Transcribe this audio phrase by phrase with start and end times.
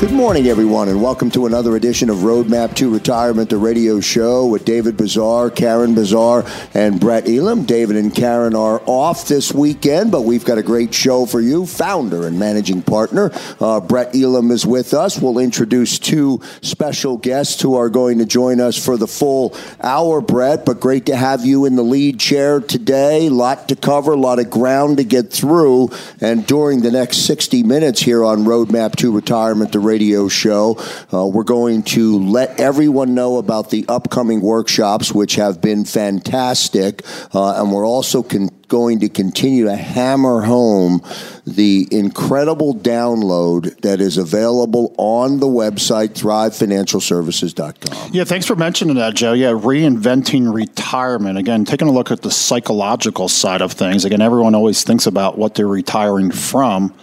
[0.00, 4.46] Good morning, everyone, and welcome to another edition of Roadmap to Retirement, the radio show
[4.46, 7.66] with David Bazaar, Karen Bazaar, and Brett Elam.
[7.66, 11.66] David and Karen are off this weekend, but we've got a great show for you.
[11.66, 15.20] Founder and managing partner uh, Brett Elam is with us.
[15.20, 20.22] We'll introduce two special guests who are going to join us for the full hour,
[20.22, 20.64] Brett.
[20.64, 23.26] But great to have you in the lead chair today.
[23.26, 25.90] A lot to cover, a lot of ground to get through,
[26.22, 30.76] and during the next 60 minutes here on Roadmap to Retirement, the radio show.
[31.12, 37.02] Uh, we're going to let everyone know about the upcoming workshops, which have been fantastic,
[37.34, 41.02] uh, and we're also con- going to continue to hammer home
[41.44, 48.10] the incredible download that is available on the website thrivefinancialservices.com.
[48.12, 49.32] Yeah, thanks for mentioning that, Joe.
[49.32, 51.36] Yeah, reinventing retirement.
[51.36, 54.04] Again, taking a look at the psychological side of things.
[54.04, 56.94] Again, everyone always thinks about what they're retiring from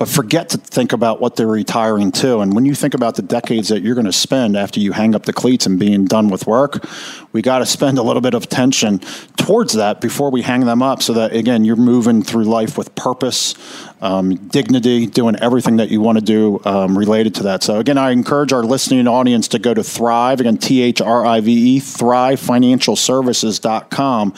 [0.00, 2.38] but forget to think about what they're retiring to.
[2.38, 5.14] And when you think about the decades that you're going to spend after you hang
[5.14, 6.86] up the cleats and being done with work,
[7.34, 9.00] we got to spend a little bit of attention
[9.36, 12.94] towards that before we hang them up so that, again, you're moving through life with
[12.94, 13.54] purpose,
[14.00, 17.62] um, dignity, doing everything that you want to do um, related to that.
[17.62, 21.26] So, again, I encourage our listening audience to go to Thrive, again, T H R
[21.26, 24.34] I V E, thrivefinancialservices.com.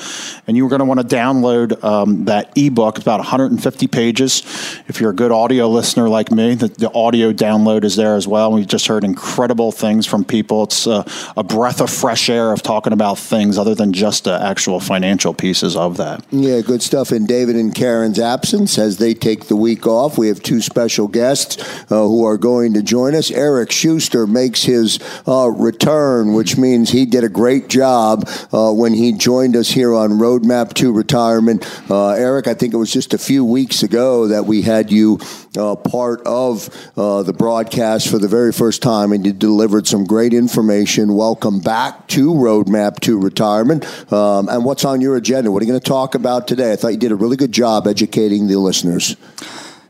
[0.47, 4.43] And you're going to want to download um, that ebook, it's about 150 pages.
[4.89, 8.27] If you're a good audio listener like me, the, the audio download is there as
[8.27, 8.53] well.
[8.53, 10.65] We've just heard incredible things from people.
[10.65, 11.05] It's uh,
[11.37, 15.35] a breath of fresh air of talking about things other than just the actual financial
[15.35, 16.25] pieces of that.
[16.31, 17.13] Yeah, good stuff.
[17.13, 20.19] In David and Karen's absence, as they take week off.
[20.19, 23.31] We have two special guests uh, who are going to join us.
[23.31, 28.95] Eric Schuster makes his uh, return, which means he did a great job uh, when
[28.95, 31.65] he joined us here on Roadmap to Retirement.
[31.91, 35.19] Eric, I think it was just a few weeks ago that we had you
[35.57, 40.05] uh, part of uh, the broadcast for the very first time, and you delivered some
[40.05, 41.15] great information.
[41.15, 43.85] Welcome back to Roadmap to Retirement.
[44.13, 45.51] Um, and what's on your agenda?
[45.51, 46.73] What are you going to talk about today?
[46.73, 49.17] I thought you did a really good job educating the listeners.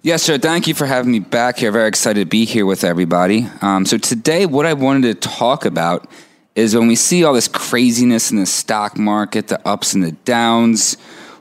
[0.03, 0.37] Yes, sir.
[0.37, 1.71] Thank you for having me back here.
[1.71, 3.47] Very excited to be here with everybody.
[3.61, 6.09] Um, so today, what I wanted to talk about
[6.57, 10.13] is when we see all this craziness in the stock market, the ups and the
[10.13, 10.97] downs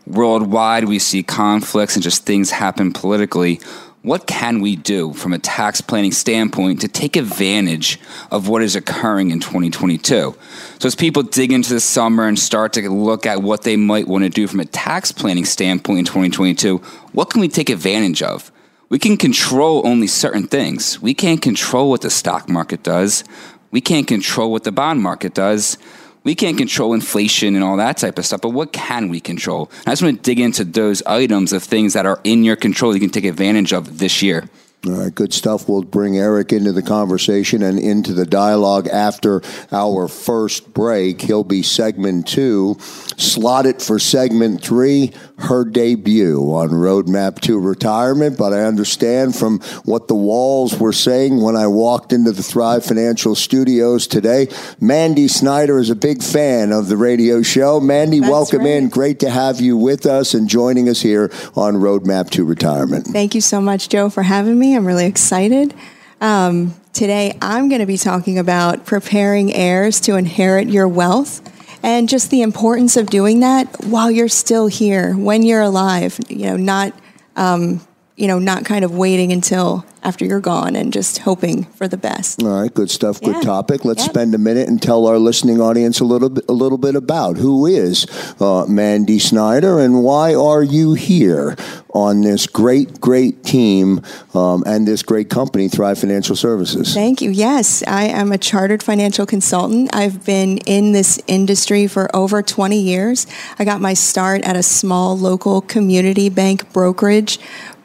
[0.05, 3.59] worldwide, we see conflicts and just things happen politically
[4.03, 7.99] what can we do from a tax planning standpoint to take advantage
[8.31, 10.35] of what is occurring in 2022?
[10.79, 14.07] So, as people dig into the summer and start to look at what they might
[14.07, 16.77] want to do from a tax planning standpoint in 2022,
[17.11, 18.51] what can we take advantage of?
[18.89, 20.99] We can control only certain things.
[20.99, 23.23] We can't control what the stock market does,
[23.69, 25.77] we can't control what the bond market does
[26.23, 29.71] we can't control inflation and all that type of stuff, but what can we control?
[29.87, 32.93] I just want to dig into those items of things that are in your control
[32.93, 34.47] you can take advantage of this year.
[34.83, 35.69] All right, good stuff.
[35.69, 41.21] We'll bring Eric into the conversation and into the dialogue after our first break.
[41.21, 48.37] He'll be segment two, slotted for segment three, her debut on Roadmap to Retirement.
[48.37, 52.85] But I understand from what the walls were saying when I walked into the Thrive
[52.85, 54.47] Financial Studios today,
[54.79, 57.79] Mandy Snyder is a big fan of the radio show.
[57.79, 58.71] Mandy, That's welcome right.
[58.71, 58.89] in.
[58.89, 63.07] Great to have you with us and joining us here on Roadmap to Retirement.
[63.07, 64.75] Thank you so much, Joe, for having me.
[64.75, 65.73] I'm really excited.
[66.19, 71.41] Um, today, I'm going to be talking about preparing heirs to inherit your wealth
[71.83, 76.45] and just the importance of doing that while you're still here, when you're alive, you
[76.45, 76.93] know, not.
[77.35, 77.81] Um,
[78.21, 81.97] you know, not kind of waiting until after you're gone and just hoping for the
[81.97, 82.41] best.
[82.41, 83.19] All right, good stuff.
[83.19, 83.41] Good Yeah.
[83.41, 83.83] topic.
[83.85, 84.09] Let's Yeah.
[84.09, 87.37] spend a minute and tell our listening audience a little bit, a little bit about
[87.37, 88.05] who is
[88.39, 91.55] uh, Mandy Snyder and why are you here
[91.93, 94.01] on this great, great team
[94.33, 96.93] um, and this great company, Thrive Financial Services.
[96.93, 97.29] Thank you.
[97.31, 99.89] Yes, I am a chartered financial consultant.
[99.95, 103.27] I've been in this industry for over 20 years.
[103.59, 107.39] I got my start at a small local community bank brokerage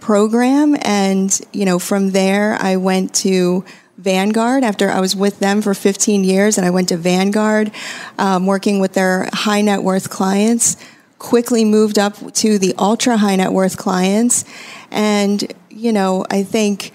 [0.07, 0.77] program.
[0.83, 3.65] And, you know, from there, I went to
[3.99, 6.57] Vanguard after I was with them for 15 years.
[6.57, 7.73] And I went to Vanguard
[8.17, 10.77] um, working with their high net worth clients.
[11.19, 14.45] Quickly moved up to the ultra high net worth clients.
[14.93, 16.93] And, you know, I think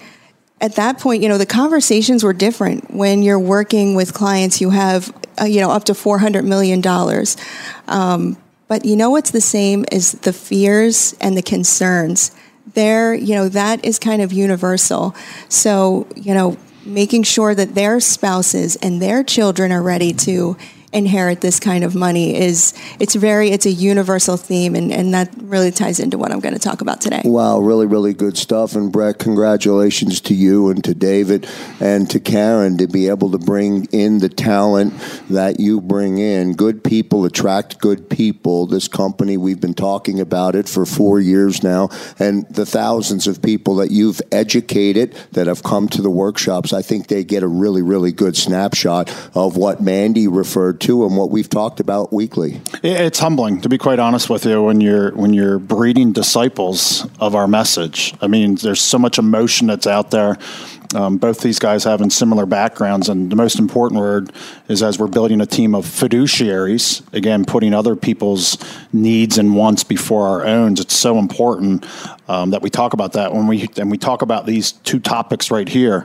[0.62, 4.70] at that point, you know, the conversations were different when you're working with clients you
[4.70, 6.82] have, uh, you know, up to $400 million.
[7.88, 8.38] Um,
[8.68, 12.30] but you know what's the same is the fears and the concerns.
[12.74, 15.14] There, you know, that is kind of universal.
[15.48, 20.56] So, you know, making sure that their spouses and their children are ready to
[20.92, 25.30] inherit this kind of money is it's very it's a universal theme and, and that
[25.38, 27.22] really ties into what I'm going to talk about today.
[27.24, 28.76] Wow, really, really good stuff.
[28.76, 31.48] And Brett, congratulations to you and to David
[31.80, 34.92] and to Karen to be able to bring in the talent
[35.30, 36.52] that you bring in.
[36.52, 38.66] Good people attract good people.
[38.66, 43.40] This company, we've been talking about it for four years now, and the thousands of
[43.40, 47.48] people that you've educated that have come to the workshops, I think they get a
[47.48, 52.60] really, really good snapshot of what Mandy referred to and what we've talked about weekly.
[52.82, 57.34] It's humbling, to be quite honest with you, when you're when you're breeding disciples of
[57.34, 58.14] our message.
[58.20, 60.36] I mean, there's so much emotion that's out there.
[60.94, 64.32] Um, both these guys having similar backgrounds, and the most important word
[64.68, 67.02] is as we're building a team of fiduciaries.
[67.14, 68.58] Again, putting other people's
[68.92, 70.72] needs and wants before our own.
[70.72, 71.86] It's so important
[72.28, 75.50] um, that we talk about that when we and we talk about these two topics
[75.50, 76.04] right here.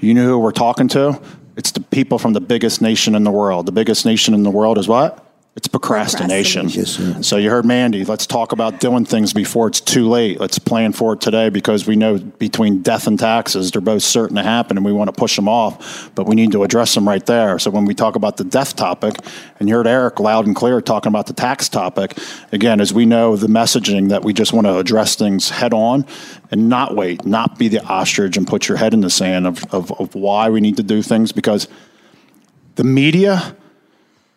[0.00, 1.20] You know who we're talking to?
[1.56, 3.66] It's the people from the biggest nation in the world.
[3.66, 5.25] The biggest nation in the world is what?
[5.56, 6.66] It's procrastination.
[6.66, 7.22] Procrastination.
[7.22, 8.04] So you heard Mandy.
[8.04, 10.38] Let's talk about doing things before it's too late.
[10.38, 14.36] Let's plan for it today because we know between death and taxes, they're both certain
[14.36, 16.10] to happen, and we want to push them off.
[16.14, 17.58] But we need to address them right there.
[17.58, 19.16] So when we talk about the death topic,
[19.58, 22.18] and you heard Eric loud and clear talking about the tax topic,
[22.52, 26.04] again, as we know the messaging that we just want to address things head on
[26.50, 29.64] and not wait, not be the ostrich and put your head in the sand of,
[29.72, 31.66] of, of why we need to do things because
[32.74, 33.56] the media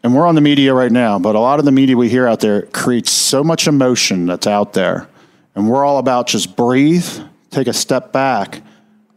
[0.04, 2.28] and we're on the media right now, but a lot of the media we hear
[2.28, 5.10] out there creates so much emotion that's out there.
[5.56, 7.08] And we're all about just breathe,
[7.50, 8.62] take a step back,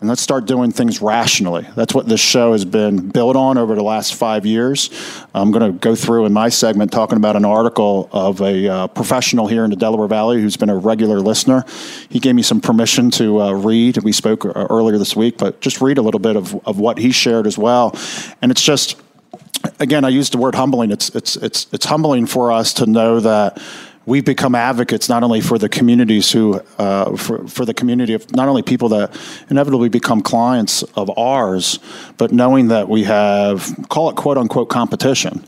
[0.01, 1.65] and let's start doing things rationally.
[1.77, 4.91] That's what this show has been built on over the last five years.
[5.33, 8.87] I'm going to go through in my segment talking about an article of a uh,
[8.89, 11.65] professional here in the Delaware Valley who's been a regular listener.
[12.09, 13.99] He gave me some permission to uh, read.
[13.99, 16.99] We spoke uh, earlier this week, but just read a little bit of, of what
[16.99, 17.97] he shared as well.
[18.43, 19.01] And it's just,
[19.83, 20.91] again, I use the word humbling.
[20.91, 23.61] It's it's it's it's humbling for us to know that
[24.07, 28.31] we've become advocates not only for the communities who uh, for for the community of
[28.35, 29.17] not only people that
[29.51, 31.79] inevitably become clients of ours,
[32.17, 35.45] but knowing that we have call it quote unquote competition.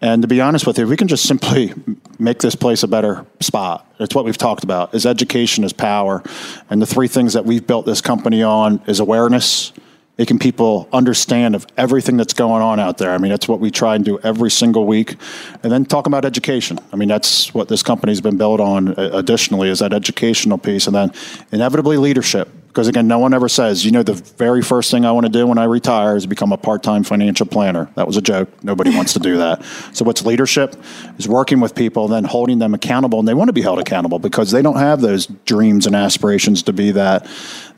[0.00, 1.72] And to be honest with you, we can just simply
[2.18, 3.84] make this place a better spot.
[3.98, 6.22] It's what we've talked about: is education is power,
[6.70, 9.72] and the three things that we've built this company on is awareness,
[10.18, 13.12] making people understand of everything that's going on out there.
[13.12, 15.14] I mean, that's what we try and do every single week.
[15.62, 16.78] And then talk about education.
[16.92, 20.88] I mean, that's what this company's been built on uh, additionally is that educational piece.
[20.88, 21.12] And then
[21.52, 22.48] inevitably leadership.
[22.66, 25.32] Because again, no one ever says, you know, the very first thing I want to
[25.32, 27.90] do when I retire is become a part-time financial planner.
[27.94, 28.62] That was a joke.
[28.62, 29.64] Nobody wants to do that.
[29.92, 30.76] So what's leadership
[31.16, 34.18] is working with people, then holding them accountable, and they want to be held accountable
[34.18, 37.26] because they don't have those dreams and aspirations to be that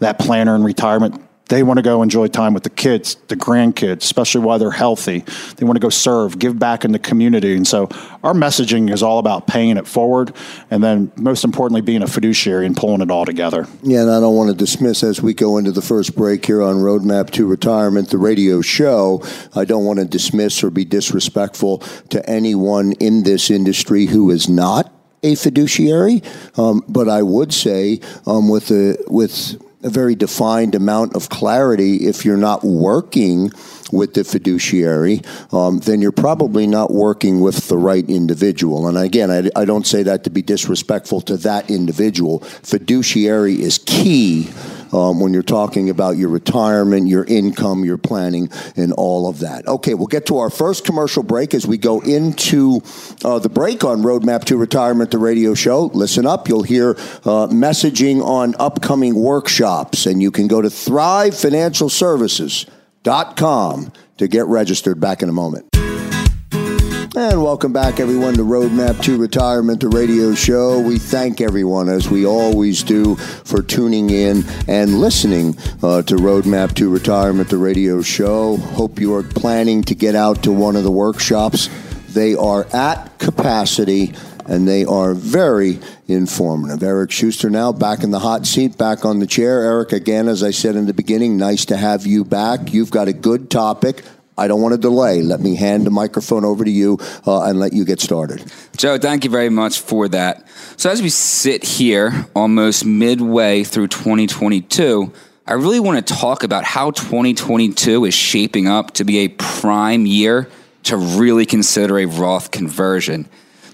[0.01, 4.03] that planner in retirement they want to go enjoy time with the kids, the grandkids,
[4.03, 5.25] especially while they're healthy.
[5.57, 7.55] They want to go serve, give back in the community.
[7.57, 7.89] And so
[8.23, 10.33] our messaging is all about paying it forward
[10.71, 13.67] and then most importantly being a fiduciary and pulling it all together.
[13.83, 16.63] Yeah, and I don't want to dismiss as we go into the first break here
[16.63, 19.23] on Roadmap to Retirement, the radio show.
[19.55, 21.79] I don't want to dismiss or be disrespectful
[22.11, 24.93] to anyone in this industry who is not
[25.25, 26.23] a fiduciary,
[26.57, 32.07] um, but I would say um, with a with a very defined amount of clarity,
[32.07, 33.51] if you're not working
[33.93, 38.89] with the fiduciary, um, then you're probably not working with the right individual.
[38.89, 42.41] And again, I, I don't say that to be disrespectful to that individual.
[42.41, 44.51] Fiduciary is key
[44.93, 49.67] um, when you're talking about your retirement, your income, your planning, and all of that.
[49.67, 52.81] Okay, we'll get to our first commercial break as we go into
[53.25, 55.87] uh, the break on Roadmap to Retirement, the radio show.
[55.87, 61.37] Listen up, you'll hear uh, messaging on upcoming workshops, and you can go to Thrive
[61.37, 61.89] Financial
[63.05, 65.01] Services.com to get registered.
[65.01, 65.67] Back in a moment.
[67.17, 70.81] And welcome back, everyone, to Roadmap to Retirement, the radio show.
[70.81, 76.75] We thank everyone, as we always do, for tuning in and listening uh, to Roadmap
[76.77, 78.57] to Retirement, the radio show.
[78.57, 81.69] Hope you are planning to get out to one of the workshops.
[82.11, 84.15] They are at capacity
[84.51, 85.79] and they are very
[86.09, 86.83] informative.
[86.83, 89.63] Eric Schuster now back in the hot seat, back on the chair.
[89.63, 92.73] Eric, again, as I said in the beginning, nice to have you back.
[92.73, 94.03] You've got a good topic.
[94.37, 95.23] I don't want to delay.
[95.23, 98.53] Let me hand the microphone over to you uh, and let you get started.
[98.77, 100.49] Joe, thank you very much for that.
[100.77, 105.13] So, as we sit here almost midway through 2022,
[105.47, 110.07] I really want to talk about how 2022 is shaping up to be a prime
[110.07, 110.49] year
[110.85, 113.29] to really consider a Roth conversion.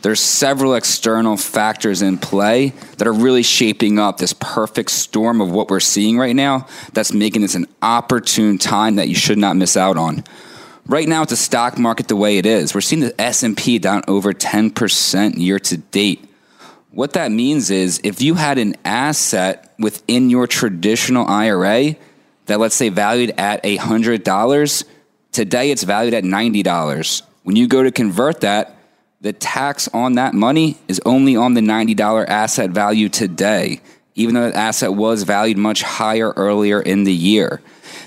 [0.06, 5.50] There's several external factors in play that are really shaping up this perfect storm of
[5.50, 9.56] what we're seeing right now that's making this an opportune time that you should not
[9.56, 10.22] miss out on.
[10.86, 14.04] Right now, with the stock market the way it is, we're seeing the S&P down
[14.06, 16.25] over 10% year to date.
[16.92, 21.96] What that means is if you had an asset within your traditional IRA
[22.44, 24.84] that let's say valued at $100,
[25.32, 27.22] today it's valued at $90.
[27.42, 28.75] When you go to convert that,
[29.26, 33.80] the tax on that money is only on the $90 asset value today,
[34.14, 37.61] even though that asset was valued much higher earlier in the year.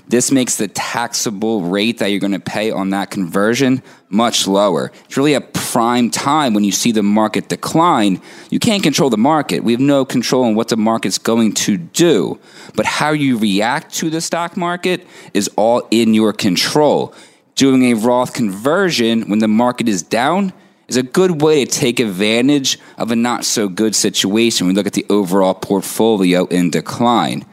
[0.08, 4.94] This makes the taxable rate that you're going to pay on that conversion much lower.
[5.04, 8.22] It's really a prime time when you see the market decline.
[8.50, 9.62] You can't control the market.
[9.62, 12.40] We have no control on what the market's going to do.
[12.76, 17.14] But how you react to the stock market is all in your control.
[17.56, 20.54] Doing a Roth conversion when the market is down
[20.90, 24.68] is a good way to take advantage of a not so good situation.
[24.68, 27.46] We look at the overall portfolio in decline.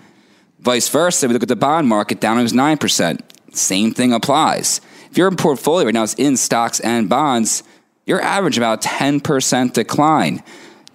[0.61, 3.21] Vice versa, we look at the bond market down, was 9%.
[3.52, 4.81] Same thing applies.
[5.11, 7.62] If your portfolio right now is in stocks and bonds,
[8.05, 10.43] you're average about 10% decline.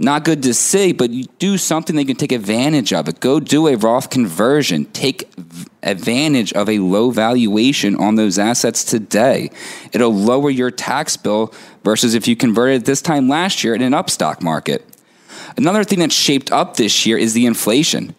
[0.01, 3.19] Not good to see, but you do something that you can take advantage of it.
[3.19, 4.85] Go do a Roth conversion.
[4.85, 5.31] Take
[5.83, 9.51] advantage of a low valuation on those assets today.
[9.93, 13.93] It'll lower your tax bill versus if you converted this time last year in an
[13.93, 14.85] up stock market.
[15.57, 18.15] Another thing that's shaped up this year is the inflation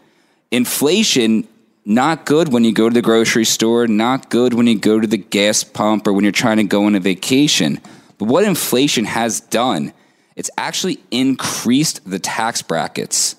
[0.51, 1.49] inflation
[1.85, 5.07] not good when you go to the grocery store, not good when you go to
[5.07, 7.81] the gas pump or when you're trying to go on a vacation.
[8.19, 9.93] But what inflation has done,
[10.37, 13.35] it's actually increased the tax brackets.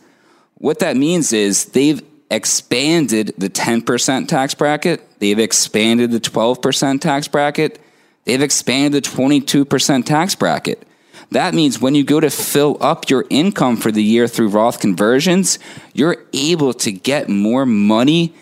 [0.55, 7.27] What that means is they've expanded the 10% tax bracket, they've expanded the 12% tax
[7.27, 7.79] bracket,
[8.25, 10.87] they've expanded the 22% tax bracket.
[11.31, 14.79] That means when you go to fill up your income for the year through Roth
[14.79, 15.57] conversions,
[15.93, 18.33] you're able to get more money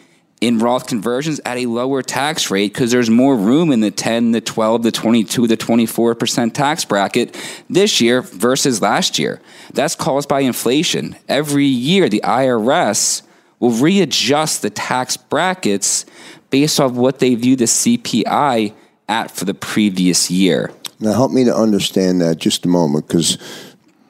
[0.41, 4.31] in Roth conversions at a lower tax rate because there's more room in the 10,
[4.31, 7.37] the 12, the 22, the 24% tax bracket
[7.69, 9.39] this year versus last year.
[9.73, 11.15] That's caused by inflation.
[11.29, 13.21] Every year, the IRS
[13.59, 16.05] will readjust the tax brackets
[16.49, 18.73] based off what they view the CPI
[19.11, 20.71] at for the previous year.
[20.99, 23.37] Now, help me to understand that just a moment, because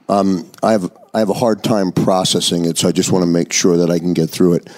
[0.08, 2.77] um, I have I have a hard time processing it.
[2.77, 4.70] So I just want to make sure that I can get through it.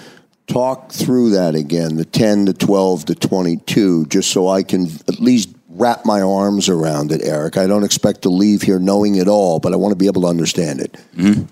[0.46, 5.18] Talk through that again, the ten, the twelve, the twenty-two, just so I can at
[5.20, 7.56] least wrap my arms around it, Eric.
[7.56, 10.22] I don't expect to leave here knowing it all, but I want to be able
[10.22, 10.96] to understand it.
[11.16, 11.44] Mm-hmm.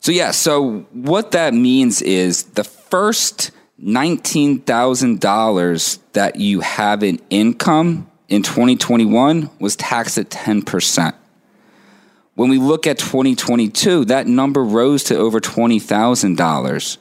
[0.00, 3.50] So yeah, so what that means is the first
[3.80, 11.14] nineteen thousand dollars that you have in income in 2021 was taxed at 10%.
[12.34, 16.98] When we look at 2022, that number rose to over $20,000.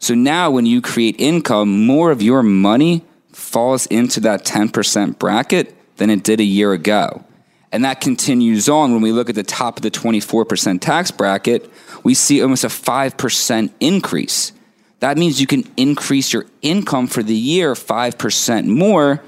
[0.00, 5.74] So now when you create income, more of your money falls into that 10% bracket
[5.96, 7.24] than it did a year ago.
[7.70, 11.70] And that continues on when we look at the top of the 24% tax bracket,
[12.02, 14.52] we see almost a 5% increase.
[15.02, 19.20] That means you can increase your income for the year 5% more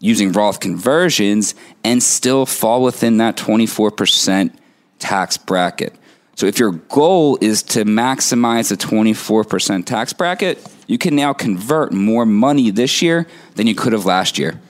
[0.00, 4.52] using Roth conversions and still fall within that 24%
[4.98, 5.94] tax bracket.
[6.34, 11.92] So if your goal is to maximize the 24% tax bracket, you can now convert
[11.92, 14.60] more money this year than you could have last year.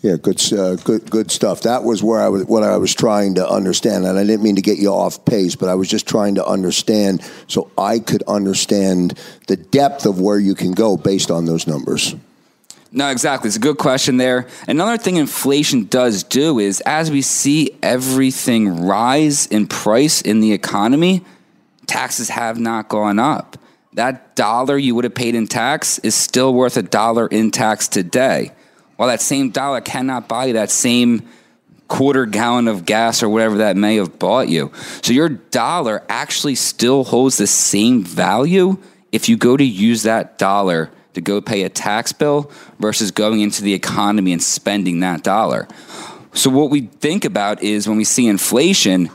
[0.00, 1.62] Yeah, good, uh, good, good stuff.
[1.62, 4.56] That was where I was, what I was trying to understand, and I didn't mean
[4.56, 8.22] to get you off pace, but I was just trying to understand so I could
[8.24, 12.14] understand the depth of where you can go based on those numbers.
[12.94, 13.48] No, exactly.
[13.48, 14.46] It's a good question there.
[14.68, 20.52] Another thing inflation does do is as we see everything rise in price in the
[20.52, 21.24] economy,
[21.86, 23.56] taxes have not gone up.
[23.94, 27.88] That dollar you would have paid in tax is still worth a dollar in tax
[27.88, 28.52] today.
[29.02, 31.28] While that same dollar cannot buy that same
[31.88, 34.70] quarter gallon of gas or whatever that may have bought you.
[35.02, 38.78] So your dollar actually still holds the same value
[39.10, 43.40] if you go to use that dollar to go pay a tax bill versus going
[43.40, 45.66] into the economy and spending that dollar.
[46.32, 49.10] So, what we think about is when we see inflation,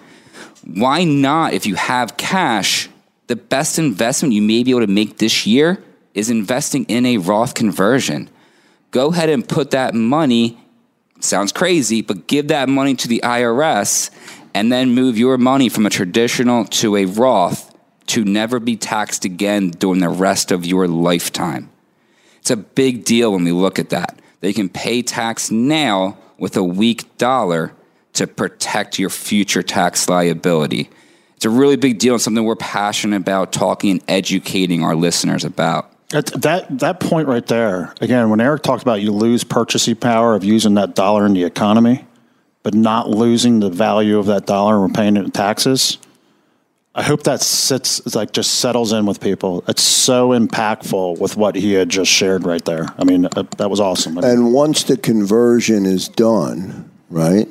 [0.66, 2.90] why not, if you have cash,
[3.28, 5.82] the best investment you may be able to make this year
[6.14, 8.30] is investing in a Roth conversion.
[8.92, 10.58] Go ahead and put that money,
[11.20, 14.10] sounds crazy, but give that money to the IRS
[14.54, 17.76] and then move your money from a traditional to a Roth
[18.08, 21.70] to never be taxed again during the rest of your lifetime.
[22.40, 24.20] It's a big deal when we look at that.
[24.40, 27.74] They can pay tax now with a weak dollar
[28.14, 30.90] to protect your future tax liability.
[31.36, 35.44] It's a really big deal and something we're passionate about talking and educating our listeners
[35.44, 35.92] about.
[36.10, 40.36] That, that that point right there again when Eric talked about you lose purchasing power
[40.36, 42.06] of using that dollar in the economy,
[42.64, 45.98] but not losing the value of that dollar and paying it in taxes.
[46.96, 49.64] I hope that sits like just settles in with people.
[49.68, 52.88] It's so impactful with what he had just shared right there.
[52.98, 54.18] I mean, uh, that was awesome.
[54.18, 57.48] And once the conversion is done, right,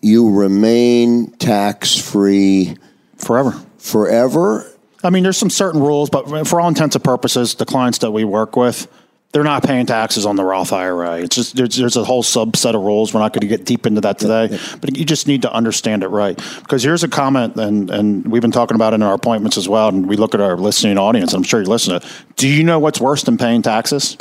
[0.00, 2.76] you remain tax free
[3.18, 3.52] forever.
[3.76, 4.71] Forever.
[5.02, 8.12] I mean, there's some certain rules, but for all intents and purposes, the clients that
[8.12, 8.86] we work with,
[9.32, 11.22] they're not paying taxes on the Roth IRA.
[11.22, 13.14] It's just there's, there's a whole subset of rules.
[13.14, 14.76] We're not going to get deep into that today, yeah, yeah.
[14.80, 16.36] but you just need to understand it right.
[16.60, 19.68] Because here's a comment, and and we've been talking about it in our appointments as
[19.68, 19.88] well.
[19.88, 21.32] And we look at our listening audience.
[21.32, 22.06] I'm sure you listen to.
[22.36, 24.18] Do you know what's worse than paying taxes?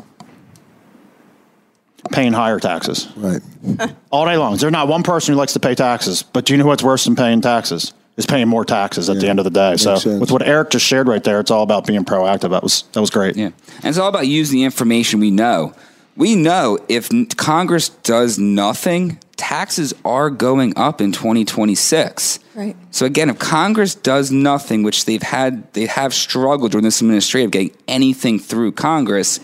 [2.11, 3.09] Paying higher taxes.
[3.17, 3.41] Right.
[4.11, 4.55] All day long.
[4.55, 7.03] There's not one person who likes to pay taxes, but do you know what's worse
[7.03, 7.93] than paying taxes?
[8.21, 9.77] Is paying more taxes at yeah, the end of the day.
[9.77, 10.19] So sense.
[10.19, 12.51] with what Eric just shared right there, it's all about being proactive.
[12.51, 13.35] That was that was great.
[13.35, 15.73] Yeah, and it's all about using the information we know.
[16.15, 22.39] We know if Congress does nothing, taxes are going up in 2026.
[22.53, 22.75] Right.
[22.91, 27.51] So again, if Congress does nothing, which they've had, they have struggled during this administrative
[27.51, 29.39] getting anything through Congress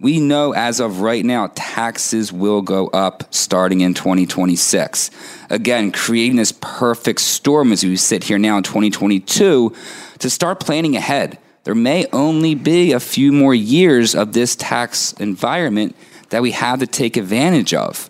[0.00, 5.10] we know as of right now, taxes will go up starting in 2026.
[5.50, 9.74] Again, creating this perfect storm as we sit here now in 2022
[10.18, 11.38] to start planning ahead.
[11.64, 15.94] There may only be a few more years of this tax environment
[16.30, 18.08] that we have to take advantage of.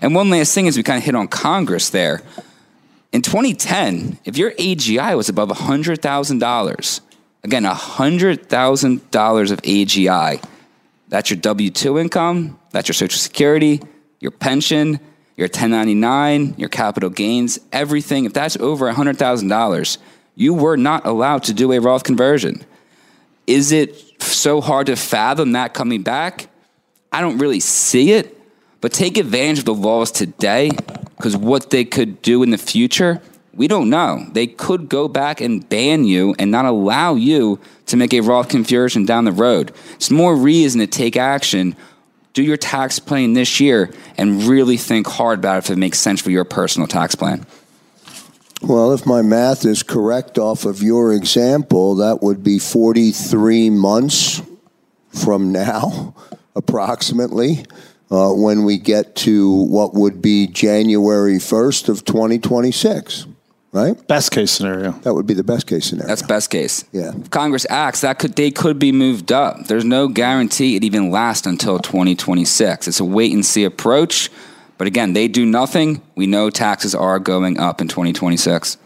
[0.00, 2.22] And one last thing is we kind of hit on Congress there.
[3.12, 7.00] In 2010, if your AGI was above $100,000,
[7.44, 10.42] again, $100,000 of AGI,
[11.08, 13.80] that's your W 2 income, that's your Social Security,
[14.20, 15.00] your pension,
[15.36, 18.24] your 1099, your capital gains, everything.
[18.24, 19.98] If that's over $100,000,
[20.34, 22.64] you were not allowed to do a Roth conversion.
[23.46, 26.48] Is it so hard to fathom that coming back?
[27.12, 28.38] I don't really see it,
[28.80, 30.70] but take advantage of the laws today
[31.16, 33.22] because what they could do in the future
[33.56, 34.26] we don't know.
[34.32, 38.50] They could go back and ban you and not allow you to make a Roth
[38.50, 39.72] conversion down the road.
[39.94, 41.74] It's more reason to take action.
[42.34, 46.20] Do your tax planning this year and really think hard about if it makes sense
[46.20, 47.46] for your personal tax plan.
[48.60, 54.42] Well, if my math is correct off of your example, that would be 43 months
[55.10, 56.14] from now,
[56.56, 57.64] approximately,
[58.10, 63.26] uh, when we get to what would be January 1st of 2026
[63.72, 64.06] right?
[64.06, 64.92] Best case scenario.
[64.92, 66.08] That would be the best case scenario.
[66.08, 66.84] That's best case.
[66.92, 67.12] Yeah.
[67.16, 69.66] If Congress acts, that could they could be moved up.
[69.66, 72.88] There's no guarantee it even lasts until 2026.
[72.88, 74.30] It's a wait and see approach.
[74.78, 76.02] But again, they do nothing.
[76.16, 78.76] We know taxes are going up in 2026.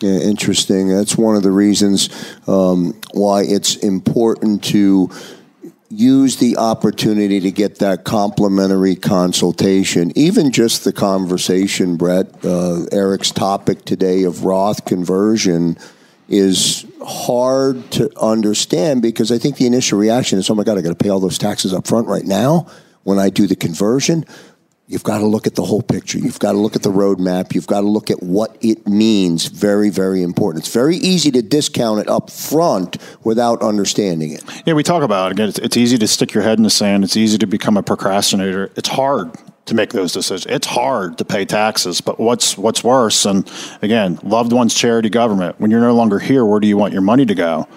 [0.00, 0.88] Yeah, interesting.
[0.88, 2.08] That's one of the reasons
[2.48, 5.10] um, why it's important to
[5.92, 12.26] use the opportunity to get that complimentary consultation, even just the conversation, Brett.
[12.44, 15.76] Uh, Eric's topic today of Roth conversion
[16.28, 20.80] is hard to understand because I think the initial reaction is, oh my God, I
[20.80, 22.68] got to pay all those taxes up front right now
[23.02, 24.24] when I do the conversion.
[24.88, 26.18] You've got to look at the whole picture.
[26.18, 27.54] You've got to look at the roadmap.
[27.54, 29.46] You've got to look at what it means.
[29.46, 30.64] Very, very important.
[30.64, 34.44] It's very easy to discount it up front without understanding it.
[34.66, 35.32] Yeah, we talk about it.
[35.32, 37.04] Again, it's, it's easy to stick your head in the sand.
[37.04, 38.70] It's easy to become a procrastinator.
[38.76, 39.30] It's hard
[39.66, 40.52] to make those decisions.
[40.52, 43.24] It's hard to pay taxes, but what's what's worse?
[43.24, 45.60] And again, loved ones, charity, government.
[45.60, 47.68] When you're no longer here, where do you want your money to go?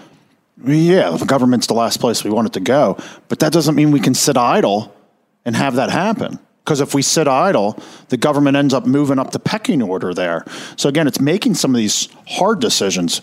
[0.65, 3.91] Yeah, the government's the last place we want it to go, but that doesn't mean
[3.91, 4.96] we can sit idle
[5.44, 6.39] and have that happen.
[6.65, 10.43] Because if we sit idle, the government ends up moving up the pecking order there.
[10.78, 13.21] So again, it's making some of these hard decisions,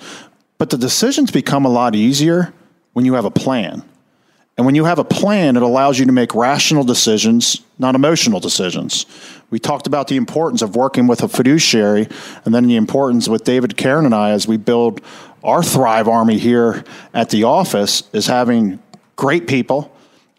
[0.59, 2.55] but the decisions become a lot easier
[2.93, 3.83] when you have a plan.
[4.57, 8.39] And when you have a plan, it allows you to make rational decisions, not emotional
[8.39, 9.07] decisions.
[9.51, 12.07] We talked about the importance of working with a fiduciary,
[12.45, 15.01] and then the importance with David, Karen, and I as we build
[15.43, 18.79] our Thrive Army here at the office is having
[19.17, 19.92] great people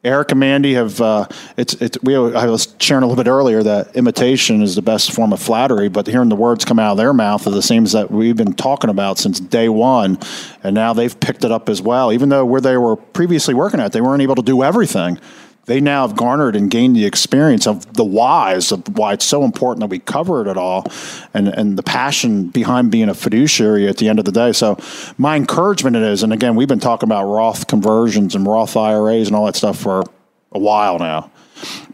[0.03, 3.63] Eric and Mandy have uh, it's it's we I was sharing a little bit earlier
[3.63, 6.97] that imitation is the best form of flattery, but hearing the words come out of
[6.97, 10.19] their mouth are the same as that we've been talking about since day one,
[10.61, 12.11] and now they've picked it up as well.
[12.11, 15.19] Even though where they were previously working at, they weren't able to do everything
[15.65, 19.43] they now have garnered and gained the experience of the whys of why it's so
[19.43, 20.85] important that we cover it at all
[21.33, 24.51] and, and the passion behind being a fiduciary at the end of the day.
[24.51, 24.77] So
[25.17, 29.27] my encouragement it is, and again, we've been talking about Roth conversions and Roth IRAs
[29.27, 30.03] and all that stuff for
[30.51, 31.31] a while now.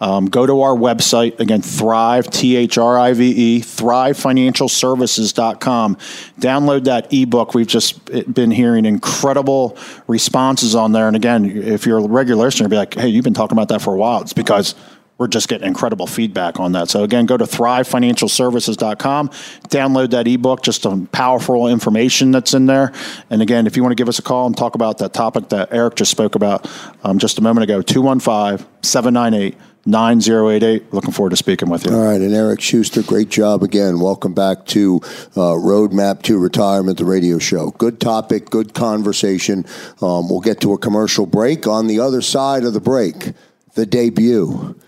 [0.00, 5.96] Um, go to our website again thrive t-h-r-i-v-e thrivefinancialservices.com
[6.38, 7.54] download that ebook.
[7.54, 11.08] We've just been hearing incredible responses on there.
[11.08, 13.82] And again if you're a regular listener be like hey you've been talking about that
[13.82, 14.22] for a while.
[14.22, 14.74] It's because
[15.18, 16.88] we're just getting incredible feedback on that.
[16.88, 19.28] So again, go to thrivefinancialservices.com,
[19.68, 22.92] download that ebook, just some powerful information that's in there.
[23.28, 25.48] And again, if you want to give us a call and talk about that topic
[25.48, 26.70] that Eric just spoke about
[27.02, 30.92] um, just a moment ago, 215 798 9088.
[30.92, 31.92] Looking forward to speaking with you.
[31.92, 32.20] All right.
[32.20, 34.00] And Eric Schuster, great job again.
[34.00, 35.00] Welcome back to
[35.34, 37.70] uh, Roadmap to Retirement, the radio show.
[37.70, 39.64] Good topic, good conversation.
[40.02, 41.66] Um, we'll get to a commercial break.
[41.66, 43.32] On the other side of the break,
[43.74, 44.78] the debut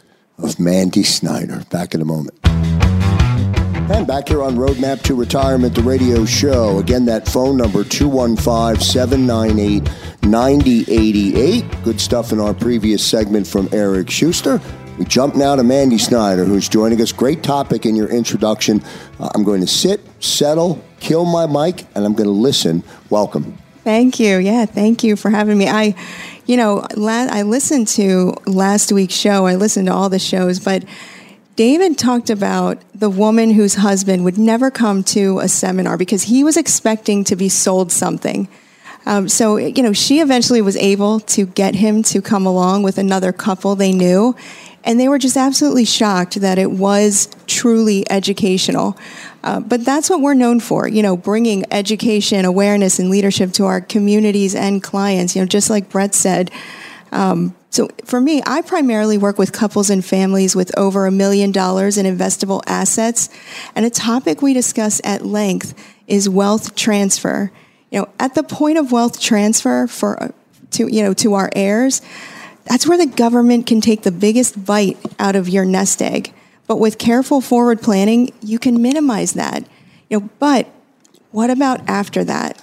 [0.43, 1.65] of Mandy Snyder.
[1.71, 2.39] Back in a moment.
[3.93, 6.79] And back here on Roadmap to Retirement, the radio show.
[6.79, 9.83] Again, that phone number 215 798
[10.23, 11.83] 9088.
[11.83, 14.61] Good stuff in our previous segment from Eric Schuster.
[14.97, 17.11] We jump now to Mandy Snyder, who's joining us.
[17.11, 18.83] Great topic in your introduction.
[19.19, 22.85] Uh, I'm going to sit, settle, kill my mic, and I'm going to listen.
[23.09, 23.57] Welcome.
[23.83, 24.37] Thank you.
[24.37, 25.69] Yeah, thank you for having me.
[25.69, 25.95] I
[26.51, 29.47] you know, la- I listened to last week's show.
[29.47, 30.85] I listened to all the shows, but
[31.55, 36.43] David talked about the woman whose husband would never come to a seminar because he
[36.43, 38.49] was expecting to be sold something.
[39.07, 42.99] Um, so, you know, she eventually was able to get him to come along with
[42.99, 44.35] another couple they knew.
[44.83, 48.97] And they were just absolutely shocked that it was truly educational.
[49.43, 53.65] Uh, but that's what we're known for, you know, bringing education, awareness, and leadership to
[53.65, 56.51] our communities and clients, you know, just like Brett said.
[57.13, 61.53] Um, so for me, I primarily work with couples and families with over a million
[61.53, 63.29] dollars in investable assets.
[63.75, 65.75] And a topic we discuss at length
[66.07, 67.53] is wealth transfer.
[67.91, 70.35] You know, at the point of wealth transfer for,
[70.73, 72.03] to, you know, to our heirs,
[72.65, 76.33] that's where the government can take the biggest bite out of your nest egg.
[76.67, 79.67] But with careful forward planning, you can minimize that.
[80.09, 80.69] You know, but
[81.33, 82.63] what about after that?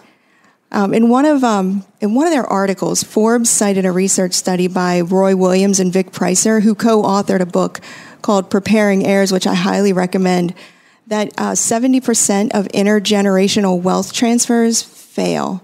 [0.71, 4.67] Um, in one of um, in one of their articles, Forbes cited a research study
[4.67, 7.79] by Roy Williams and Vic Preisser, who co-authored a book
[8.21, 10.53] called "Preparing Heirs," which I highly recommend.
[11.07, 15.63] That uh, seventy percent of intergenerational wealth transfers fail.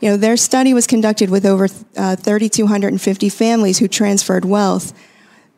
[0.00, 4.92] You know, their study was conducted with over uh, 3,250 families who transferred wealth.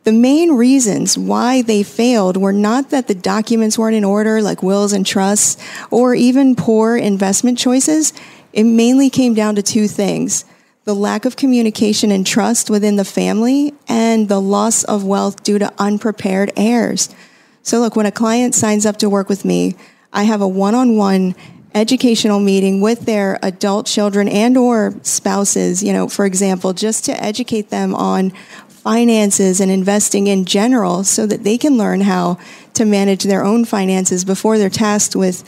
[0.05, 4.63] The main reasons why they failed were not that the documents weren't in order, like
[4.63, 8.13] wills and trusts, or even poor investment choices.
[8.53, 10.45] it mainly came down to two things
[10.85, 15.59] the lack of communication and trust within the family, and the loss of wealth due
[15.59, 17.13] to unprepared heirs.
[17.61, 19.75] So, look, when a client signs up to work with me,
[20.11, 21.35] I have a one on one
[21.75, 27.23] educational meeting with their adult children and or spouses you know for example just to
[27.23, 28.31] educate them on
[28.67, 32.39] finances and investing in general so that they can learn how
[32.73, 35.43] to manage their own finances before they're tasked with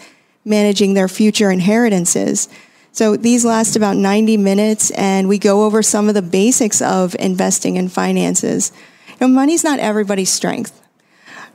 [0.46, 2.48] managing their future inheritances
[2.94, 7.16] so these last about 90 minutes, and we go over some of the basics of
[7.20, 8.72] investing in finances.
[9.08, 10.78] You know, money's not everybody's strength.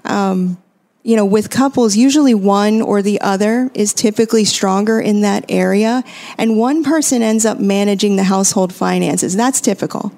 [0.05, 0.57] Um,
[1.07, 6.03] you know, with couples, usually one or the other is typically stronger in that area,
[6.37, 9.37] and one person ends up managing the household finances.
[9.37, 10.11] That's typical.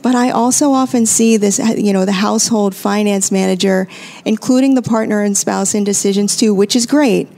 [0.00, 3.86] But I also often see this, you know, the household finance manager,
[4.24, 7.28] including the partner and spouse in decisions too, which is great.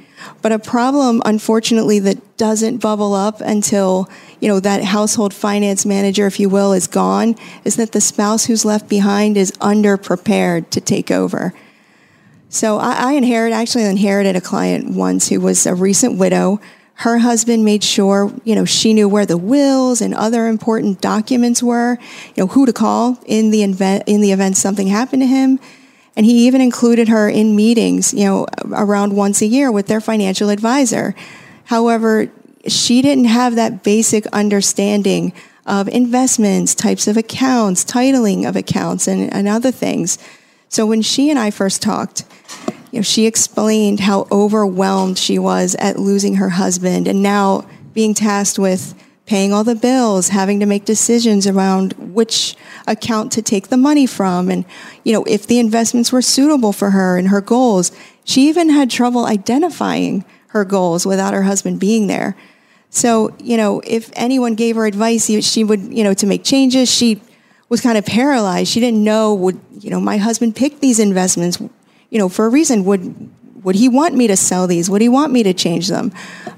[0.41, 6.29] But a problem, unfortunately, that doesn't bubble up until you know that household finance manager,
[6.29, 10.81] if you will, is gone, is that the spouse who's left behind is underprepared to
[10.81, 11.53] take over.
[12.57, 16.59] So I, I inherited, actually inherited a client once who was a recent widow.
[16.95, 21.63] Her husband made sure, you know, she knew where the wills and other important documents
[21.63, 21.99] were,
[22.35, 25.61] you know, who to call in the event in the event something happened to him.
[26.17, 30.01] And he even included her in meetings, you know, around once a year with their
[30.01, 31.15] financial advisor.
[31.65, 32.33] However,
[32.67, 35.35] she didn't have that basic understanding
[35.67, 40.17] of investments, types of accounts, titling of accounts, and, and other things.
[40.69, 42.25] So when she and I first talked,
[42.91, 48.15] you know, she explained how overwhelmed she was at losing her husband and now being
[48.15, 48.95] tasked with
[49.27, 54.07] paying all the bills, having to make decisions around which account to take the money
[54.07, 54.65] from and
[55.03, 57.93] you know if the investments were suitable for her and her goals.
[58.25, 62.37] She even had trouble identifying her goals without her husband being there.
[62.91, 66.91] So, you know, if anyone gave her advice, she would, you know, to make changes,
[66.91, 67.21] she
[67.69, 68.71] was kind of paralyzed.
[68.71, 71.61] She didn't know would, you know, my husband picked these investments,
[72.11, 72.85] you know, for a reason.
[72.85, 73.31] Would
[73.65, 74.89] would he want me to sell these?
[74.89, 76.13] Would he want me to change them?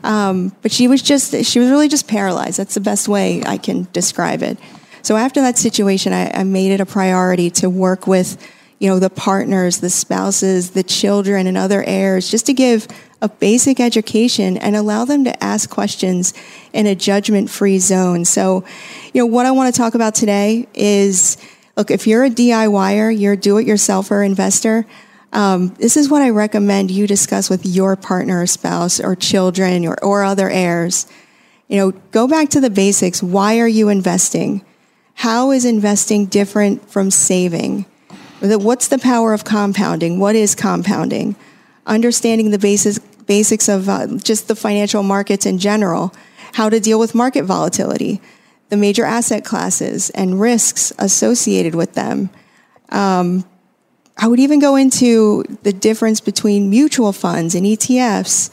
[0.04, 2.58] Um, but she was just, she was really just paralyzed.
[2.58, 4.58] That's the best way I can describe it.
[5.00, 8.36] So after that situation, I, I made it a priority to work with,
[8.78, 12.86] you know, the partners, the spouses, the children, and other heirs, just to give
[13.20, 16.32] a basic education and allow them to ask questions
[16.72, 18.24] in a judgment-free zone.
[18.24, 18.64] So,
[19.12, 21.36] you know, what I want to talk about today is,
[21.76, 24.86] look, if you're a DIYer, you're a do-it-yourselfer investor.
[25.32, 29.84] Um, this is what I recommend you discuss with your partner or spouse or children
[29.86, 31.06] or, or other heirs.
[31.66, 33.22] You know, go back to the basics.
[33.22, 34.64] Why are you investing?
[35.14, 37.84] How is investing different from saving?
[38.40, 40.20] What's the power of compounding?
[40.20, 41.34] What is compounding?
[41.86, 46.14] Understanding the basis, basics of uh, just the financial markets in general,
[46.52, 48.20] how to deal with market volatility,
[48.68, 52.30] the major asset classes and risks associated with them.
[52.90, 53.44] Um,
[54.16, 58.52] I would even go into the difference between mutual funds and ETFs.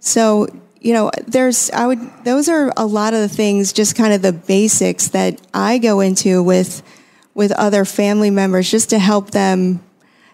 [0.00, 0.48] So,
[0.80, 4.22] you know, there's, I would, those are a lot of the things, just kind of
[4.22, 6.82] the basics that I go into with,
[7.34, 9.82] with other family members just to help them,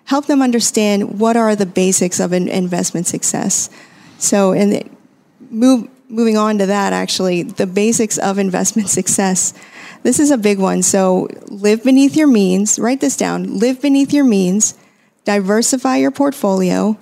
[0.05, 3.71] help them understand what are the basics of an investment success.
[4.19, 4.89] So, and
[5.51, 9.55] move, moving on to that, actually, the basics of investment success.
[10.03, 10.83] This is a big one.
[10.83, 12.79] So live beneath your means.
[12.79, 13.59] Write this down.
[13.59, 14.75] Live beneath your means.
[15.25, 16.99] Diversify your portfolio.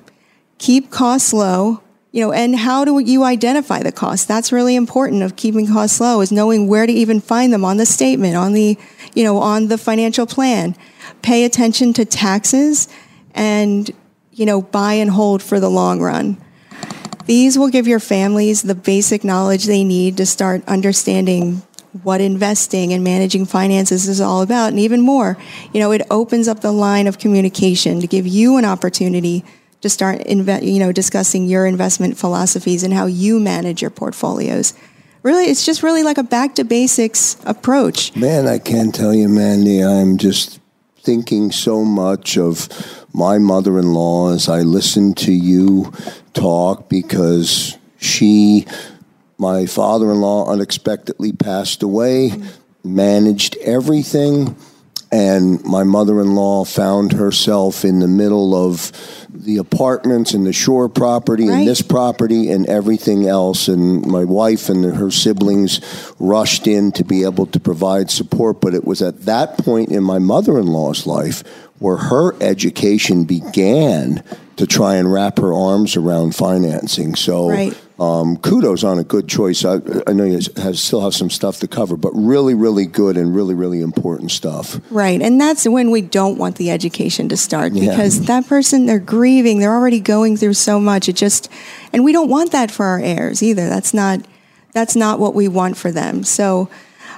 [0.58, 1.82] Keep costs low.
[2.18, 4.26] You know, and how do you identify the costs?
[4.26, 7.76] That's really important of keeping costs low is knowing where to even find them on
[7.76, 8.76] the statement, on the,
[9.14, 10.74] you know, on the financial plan.
[11.22, 12.88] Pay attention to taxes
[13.36, 13.88] and,
[14.32, 16.36] you know, buy and hold for the long run.
[17.26, 21.62] These will give your families the basic knowledge they need to start understanding
[22.02, 24.70] what investing and managing finances is all about.
[24.70, 25.38] And even more,
[25.72, 29.44] you know, it opens up the line of communication to give you an opportunity
[29.80, 34.74] to start, inve- you know, discussing your investment philosophies and how you manage your portfolios.
[35.22, 38.14] Really, it's just really like a back to basics approach.
[38.16, 40.60] Man, I can't tell you, Mandy, I'm just
[41.02, 42.68] thinking so much of
[43.12, 45.92] my mother in law as I listen to you
[46.34, 48.66] talk because she
[49.38, 52.32] my father in law unexpectedly passed away,
[52.82, 54.56] managed everything,
[55.10, 58.92] and my mother in law found herself in the middle of
[59.30, 61.58] the apartments and the shore property right.
[61.58, 63.68] and this property and everything else.
[63.68, 65.80] And my wife and her siblings
[66.18, 68.60] rushed in to be able to provide support.
[68.60, 71.42] But it was at that point in my mother in law's life
[71.78, 74.22] where her education began
[74.56, 77.14] to try and wrap her arms around financing.
[77.14, 77.48] So.
[77.48, 79.64] Right um, kudos on a good choice.
[79.64, 83.16] I, I know you have, still have some stuff to cover, but really, really good
[83.16, 84.80] and really, really important stuff.
[84.90, 85.20] Right.
[85.20, 87.90] And that's when we don't want the education to start Yeah.
[87.90, 91.08] because that person, they're grieving, they're already going through so much.
[91.08, 91.50] It just,
[91.92, 93.68] and we don't want that for our heirs either.
[93.68, 94.20] That's not,
[94.72, 96.22] that's not what we want for them.
[96.22, 96.70] So,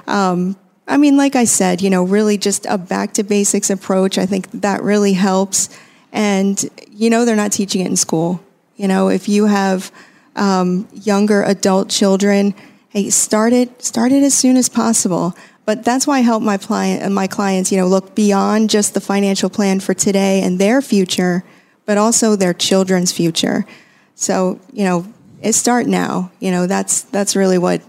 [0.07, 0.55] um,
[0.87, 4.17] I mean, like I said, you know, really just a back to basics approach.
[4.17, 5.69] I think that really helps.
[6.11, 8.43] And, you know, they're not teaching it in school.
[8.77, 9.91] You know, if you have
[10.35, 12.53] um, younger adult children,
[12.89, 15.35] hey, start it, start it as soon as possible.
[15.65, 19.01] But that's why I help my client, my clients, you know, look beyond just the
[19.01, 21.43] financial plan for today and their future,
[21.85, 23.65] but also their children's future.
[24.15, 25.05] So, you know,
[25.41, 26.31] it start now.
[26.39, 27.81] You know, that's that's really what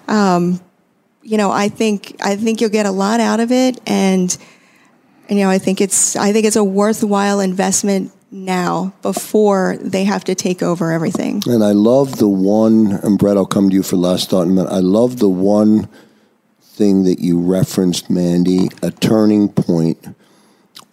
[0.06, 0.60] Um,
[1.22, 4.36] you know, I think I think you'll get a lot out of it and
[5.28, 10.22] you know, I think it's I think it's a worthwhile investment now before they have
[10.24, 11.42] to take over everything.
[11.46, 14.50] And I love the one, and Brett, I'll come to you for last thought in
[14.50, 14.70] a minute.
[14.70, 15.88] I love the one
[16.60, 20.14] thing that you referenced, Mandy, a turning point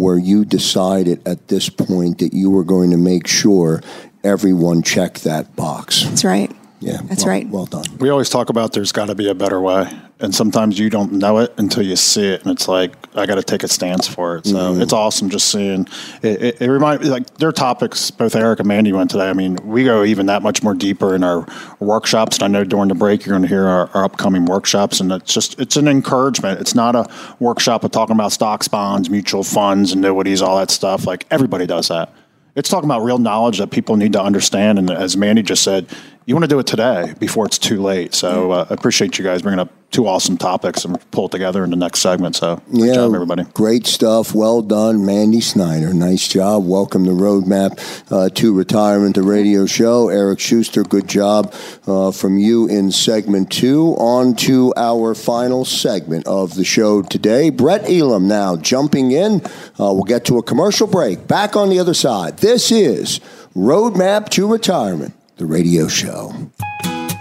[0.02, 3.82] where you decided at this point that you were going to make sure
[4.24, 6.04] everyone checked that box.
[6.06, 6.52] That's right.
[6.82, 7.00] Yeah.
[7.04, 7.48] That's well- right.
[7.48, 7.86] Well done.
[8.00, 9.88] We always talk about there's got to be a better way,
[10.20, 13.36] and sometimes you don't know it until you see it, and it's like I got
[13.36, 14.48] to take a stance for it.
[14.48, 14.82] So mm-hmm.
[14.82, 15.88] it's awesome just seeing
[16.24, 16.41] it.
[16.41, 18.10] It, it reminds like their topics.
[18.10, 19.30] Both Eric and Mandy went today.
[19.30, 21.46] I mean, we go even that much more deeper in our
[21.80, 25.00] workshops, and I know during the break you're going to hear our, our upcoming workshops,
[25.00, 26.60] and it's just it's an encouragement.
[26.60, 27.08] It's not a
[27.39, 31.06] workshop of talking about stocks, bonds, mutual funds, annuities, all that stuff.
[31.06, 32.12] Like everybody does that.
[32.54, 34.78] It's talking about real knowledge that people need to understand.
[34.78, 35.88] And as Mandy just said,
[36.26, 38.14] you want to do it today before it's too late.
[38.14, 41.64] So uh, I appreciate you guys bringing up two awesome topics and pull it together
[41.66, 42.36] in the next segment.
[42.36, 43.44] So great Yeah, job, everybody.
[43.54, 44.34] Great stuff.
[44.34, 45.94] Well done, Mandy Snyder.
[45.94, 46.66] Nice job.
[46.66, 47.78] Welcome to Roadmap
[48.12, 50.08] uh, to Retirement, the radio show.
[50.10, 51.54] Eric Schuster, good job
[51.88, 53.96] uh, from you in segment two.
[53.98, 57.50] On to our final segment of the show today.
[57.50, 59.42] Brett Elam now jumping in.
[59.78, 61.28] Uh, we'll get to a commercial break.
[61.28, 62.38] Back on the other side.
[62.38, 63.20] This is
[63.56, 66.32] Roadmap to Retirement, the radio show.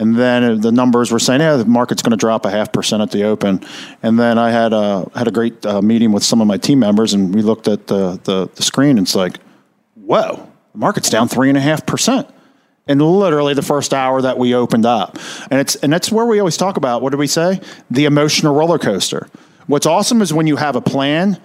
[0.00, 3.02] And then the numbers were saying, yeah, the market's going to drop a half percent
[3.02, 3.64] at the open.
[4.02, 6.78] And then I had a, had a great uh, meeting with some of my team
[6.78, 9.38] members, and we looked at the, the, the screen, and it's like,
[9.94, 12.28] whoa, the market's down three and a half percent
[12.86, 15.18] in literally the first hour that we opened up.
[15.50, 17.60] And it's and that's where we always talk about what do we say?
[17.90, 19.28] The emotional roller coaster.
[19.66, 21.38] What's awesome is when you have a plan,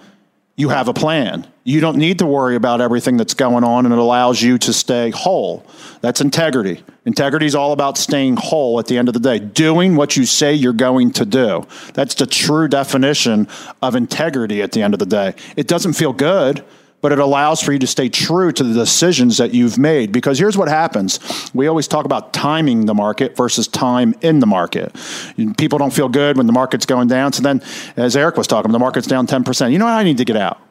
[0.56, 1.46] you have a plan.
[1.64, 4.72] You don't need to worry about everything that's going on and it allows you to
[4.72, 5.66] stay whole.
[6.00, 6.84] That's integrity.
[7.04, 10.26] Integrity is all about staying whole at the end of the day, doing what you
[10.26, 11.66] say you're going to do.
[11.94, 13.48] That's the true definition
[13.82, 15.34] of integrity at the end of the day.
[15.56, 16.64] It doesn't feel good,
[17.04, 20.10] but it allows for you to stay true to the decisions that you've made.
[20.10, 21.20] Because here's what happens
[21.52, 24.90] we always talk about timing the market versus time in the market.
[25.58, 27.34] People don't feel good when the market's going down.
[27.34, 27.60] So then,
[27.98, 29.70] as Eric was talking, the market's down 10%.
[29.70, 29.92] You know what?
[29.92, 30.63] I need to get out.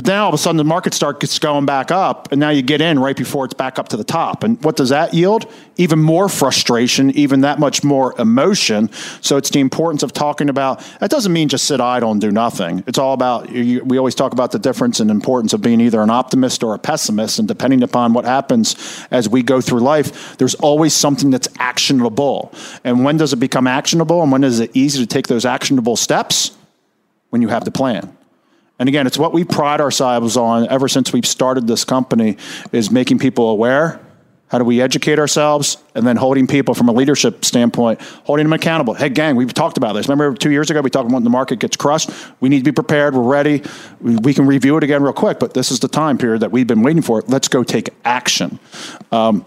[0.00, 2.62] But then all of a sudden the market starts going back up, and now you
[2.62, 4.44] get in right before it's back up to the top.
[4.44, 5.44] And what does that yield?
[5.76, 8.90] Even more frustration, even that much more emotion.
[9.20, 10.80] So it's the importance of talking about.
[11.00, 12.82] That doesn't mean just sit idle and do nothing.
[12.86, 13.50] It's all about.
[13.50, 16.74] You, we always talk about the difference and importance of being either an optimist or
[16.74, 21.28] a pessimist, and depending upon what happens as we go through life, there's always something
[21.28, 22.54] that's actionable.
[22.84, 24.22] And when does it become actionable?
[24.22, 26.52] And when is it easy to take those actionable steps?
[27.28, 28.16] When you have the plan.
[28.80, 32.38] And again, it's what we pride ourselves on ever since we've started this company
[32.72, 34.00] is making people aware.
[34.48, 35.76] How do we educate ourselves?
[35.94, 38.94] And then holding people from a leadership standpoint, holding them accountable.
[38.94, 40.08] Hey, gang, we've talked about this.
[40.08, 42.10] Remember two years ago, we talked about when the market gets crushed.
[42.40, 43.14] We need to be prepared.
[43.14, 43.62] We're ready.
[44.00, 46.50] We, we can review it again real quick, but this is the time period that
[46.50, 47.22] we've been waiting for.
[47.28, 48.58] Let's go take action.
[49.12, 49.44] Um,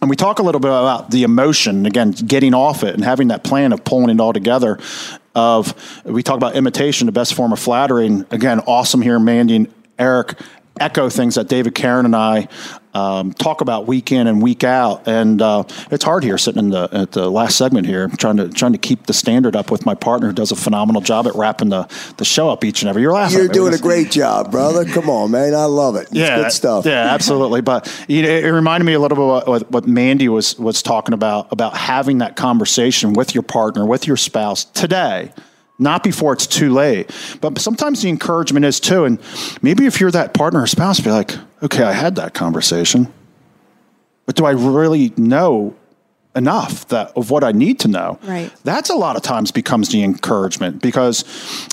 [0.00, 3.28] and we talk a little bit about the emotion, again, getting off it and having
[3.28, 4.80] that plan of pulling it all together
[5.34, 8.06] of we talk about imitation, the best form of flattery.
[8.06, 10.38] And again, awesome here, Mandy and Eric
[10.80, 12.48] echo things that David Karen and I
[12.94, 15.06] um, talk about week in and week out.
[15.08, 18.48] And uh, it's hard here sitting in the at the last segment here, trying to
[18.48, 21.34] trying to keep the standard up with my partner who does a phenomenal job at
[21.34, 21.88] wrapping the,
[22.18, 23.02] the show up each and every.
[23.02, 23.38] You're laughing.
[23.38, 24.84] You're doing a great job, brother.
[24.84, 25.54] Come on, man.
[25.54, 26.02] I love it.
[26.02, 26.84] It's yeah, good stuff.
[26.84, 27.60] Yeah, absolutely.
[27.60, 31.14] But you know, it reminded me a little bit what, what Mandy was was talking
[31.14, 35.32] about about having that conversation with your partner, with your spouse today
[35.78, 37.10] not before it's too late.
[37.40, 39.04] But sometimes the encouragement is too.
[39.04, 39.18] And
[39.62, 43.12] maybe if you're that partner or spouse, be like, okay, I had that conversation,
[44.26, 45.76] but do I really know
[46.34, 48.18] enough that of what I need to know?
[48.22, 48.50] Right.
[48.64, 51.24] That's a lot of times becomes the encouragement because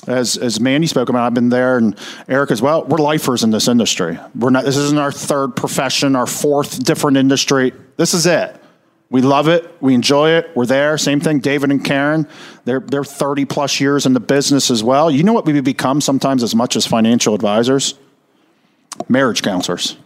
[0.06, 3.50] as as Mandy spoke about, I've been there and Eric as well, we're lifers in
[3.50, 4.18] this industry.
[4.34, 7.72] We're not this isn't our third profession, our fourth different industry.
[7.96, 8.56] This is it.
[9.10, 9.68] We love it.
[9.80, 10.50] We enjoy it.
[10.54, 10.96] We're there.
[10.96, 11.40] Same thing.
[11.40, 12.28] David and Karen,
[12.64, 15.10] they're, they're 30 plus years in the business as well.
[15.10, 17.94] You know what we become sometimes as much as financial advisors?
[19.08, 19.96] Marriage counselors.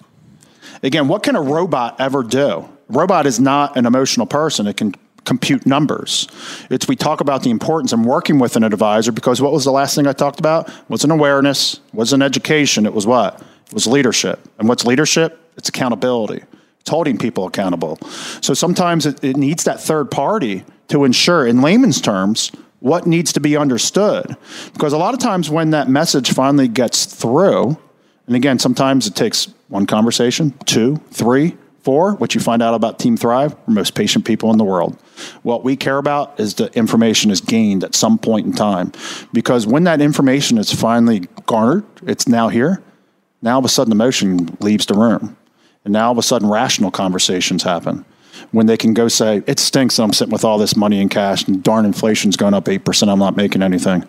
[0.82, 2.68] Again, what can a robot ever do?
[2.88, 4.66] Robot is not an emotional person.
[4.66, 6.28] It can compute numbers.
[6.70, 9.72] It's we talk about the importance of working with an advisor because what was the
[9.72, 10.70] last thing I talked about?
[10.90, 12.86] Was an awareness, was an education.
[12.86, 13.40] It was what?
[13.66, 14.40] It was leadership.
[14.58, 15.40] And what's leadership?
[15.56, 16.44] It's accountability.
[16.80, 17.96] It's holding people accountable.
[18.42, 23.32] So sometimes it, it needs that third party to ensure, in layman's terms, what needs
[23.32, 24.36] to be understood.
[24.74, 27.78] Because a lot of times when that message finally gets through,
[28.26, 32.98] and again, sometimes it takes one conversation, two, three, four, what you find out about
[32.98, 34.98] Team Thrive, we're most patient people in the world.
[35.42, 38.92] What we care about is the information is gained at some point in time.
[39.32, 42.82] Because when that information is finally garnered, it's now here,
[43.42, 45.36] now all of a sudden emotion leaves the room.
[45.84, 48.06] And now all of a sudden, rational conversations happen
[48.50, 51.46] when they can go say, it stinks I'm sitting with all this money in cash
[51.46, 54.06] and darn inflation's going up 8%, I'm not making anything.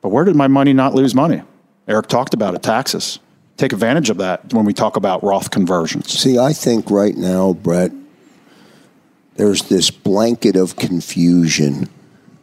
[0.00, 1.42] But where did my money not lose money?
[1.86, 3.18] Eric talked about it, taxes.
[3.58, 6.16] Take advantage of that when we talk about Roth conversions.
[6.16, 7.90] See, I think right now, Brett,
[9.34, 11.88] there's this blanket of confusion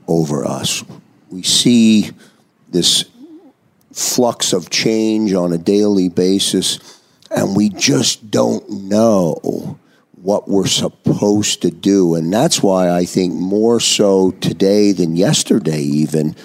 [0.09, 0.83] over us.
[1.29, 2.11] We see
[2.69, 3.05] this
[3.93, 7.01] flux of change on a daily basis
[7.31, 9.79] and we just don't know
[10.21, 12.15] what we're supposed to do.
[12.15, 16.35] And that's why I think more so today than yesterday, even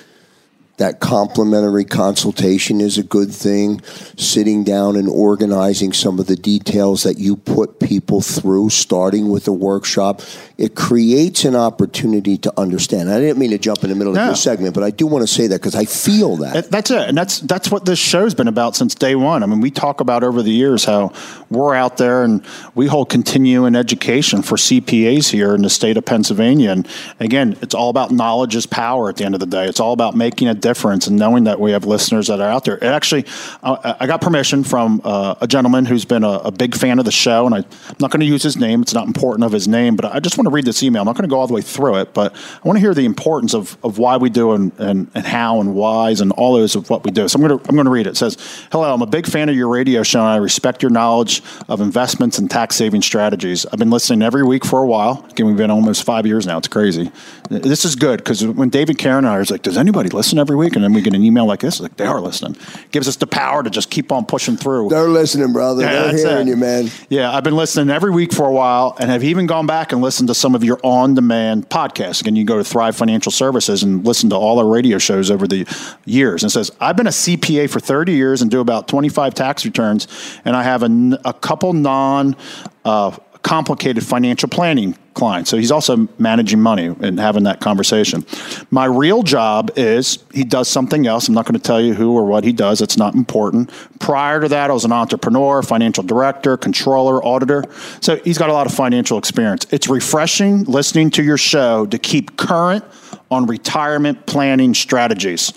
[0.80, 3.82] that complimentary consultation is a good thing.
[4.16, 9.46] Sitting down and organizing some of the details that you put people through, starting with
[9.46, 10.22] a workshop,
[10.56, 13.10] it creates an opportunity to understand.
[13.10, 14.22] I didn't mean to jump in the middle no.
[14.22, 16.70] of your segment, but I do want to say that because I feel that.
[16.70, 19.42] That's it, and that's that's what this show's been about since day one.
[19.42, 21.12] I mean, we talk about over the years how
[21.50, 22.46] we're out there and
[22.76, 26.70] we hold continuing education for CPAs here in the state of Pennsylvania.
[26.70, 26.88] And
[27.18, 29.08] again, it's all about knowledge is power.
[29.08, 31.58] At the end of the day, it's all about making a difference and knowing that
[31.58, 32.76] we have listeners that are out there.
[32.76, 33.26] It actually,
[33.64, 37.04] uh, I got permission from uh, a gentleman who's been a, a, big fan of
[37.04, 38.82] the show, and I, am not going to use his name.
[38.82, 41.02] It's not important of his name, but I just want to read this email.
[41.02, 42.94] I'm not going to go all the way through it, but I want to hear
[42.94, 46.54] the importance of, of why we do and, and, and how and whys and all
[46.54, 47.26] those of what we do.
[47.28, 48.10] So I'm going to I'm going to read it.
[48.10, 48.36] It says,
[48.70, 51.80] "Hello, I'm a big fan of your radio show, and I respect your knowledge of
[51.80, 53.66] investments and tax saving strategies.
[53.66, 55.24] I've been listening every week for a while.
[55.30, 56.58] Again, we've been almost five years now.
[56.58, 57.10] It's crazy.
[57.48, 60.56] This is good because when David Karen and I was like, does anybody listen every
[60.56, 60.74] week?
[60.76, 62.56] And then we get an email like this, like they are listening.
[62.92, 64.88] Gives us the power to just keep on pushing through.
[64.90, 65.82] They're listening, brother.
[65.82, 66.50] Yeah, They're hearing it.
[66.52, 66.90] you, man.
[67.08, 70.00] Yeah, I've been listening every week for a while and have even gone back and
[70.00, 72.20] listened to some of your on demand podcasts.
[72.20, 75.46] Again, you go to Thrive Financial Services and listen to all our radio shows over
[75.48, 75.66] the
[76.04, 76.42] years.
[76.42, 80.06] And says, I've been a CPA for 30 years and do about 25 tax returns,
[80.44, 82.36] and I have a, a couple non
[82.84, 85.50] uh, complicated financial planning clients.
[85.50, 88.24] So he's also managing money and having that conversation.
[88.70, 91.26] My real job is he does something else.
[91.26, 92.80] I'm not going to tell you who or what he does.
[92.82, 93.70] It's not important.
[93.98, 97.64] Prior to that, I was an entrepreneur, financial director, controller, auditor.
[98.00, 99.66] So he's got a lot of financial experience.
[99.70, 102.84] It's refreshing listening to your show to keep current
[103.30, 105.52] on retirement planning strategies.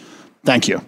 [0.45, 0.81] Thank you.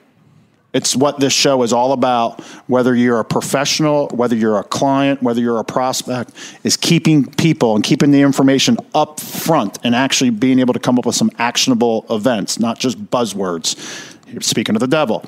[0.75, 2.43] It's what this show is all about.
[2.67, 6.31] Whether you're a professional, whether you're a client, whether you're a prospect,
[6.65, 10.99] is keeping people and keeping the information up front and actually being able to come
[10.99, 13.77] up with some actionable events, not just buzzwords.
[14.43, 15.23] Speaking of the devil,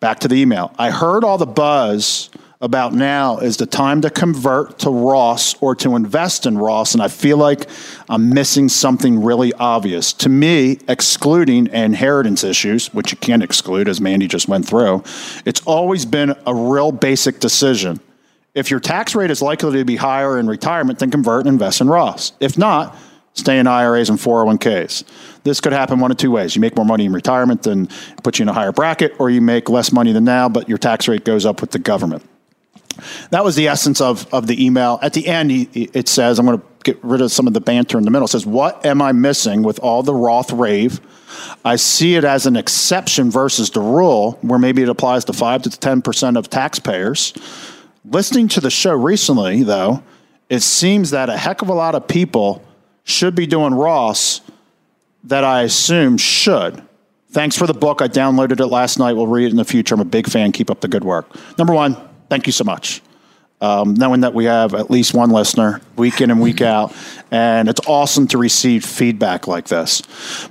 [0.00, 0.74] back to the email.
[0.78, 2.30] I heard all the buzz
[2.60, 7.02] about now is the time to convert to Roth or to invest in Roth, and
[7.02, 7.68] I feel like
[8.08, 10.12] I'm missing something really obvious.
[10.14, 15.04] To me, excluding inheritance issues, which you can't exclude, as Mandy just went through,
[15.44, 18.00] it's always been a real basic decision.
[18.54, 21.80] If your tax rate is likely to be higher in retirement, then convert and invest
[21.80, 22.32] in Roths.
[22.40, 22.96] If not,
[23.34, 25.04] stay in IRAs and 401ks.
[25.44, 26.56] This could happen one of two ways.
[26.56, 27.86] You make more money in retirement than
[28.24, 30.78] put you in a higher bracket, or you make less money than now, but your
[30.78, 32.28] tax rate goes up with the government
[33.30, 34.98] that was the essence of, of the email.
[35.02, 37.60] At the end, he, it says, I'm going to get rid of some of the
[37.60, 38.26] banter in the middle.
[38.26, 41.00] It says, What am I missing with all the Roth rave?
[41.64, 45.62] I see it as an exception versus the rule, where maybe it applies to 5
[45.62, 47.34] to 10% of taxpayers.
[48.04, 50.02] Listening to the show recently, though,
[50.48, 52.64] it seems that a heck of a lot of people
[53.04, 54.40] should be doing Roths
[55.24, 56.82] that I assume should.
[57.30, 58.00] Thanks for the book.
[58.00, 59.12] I downloaded it last night.
[59.12, 59.94] We'll read it in the future.
[59.94, 60.52] I'm a big fan.
[60.52, 61.28] Keep up the good work.
[61.58, 61.96] Number one,
[62.28, 63.02] thank you so much.
[63.60, 66.64] Um, knowing that we have at least one listener week in and week mm-hmm.
[66.64, 66.96] out,
[67.30, 70.02] and it's awesome to receive feedback like this.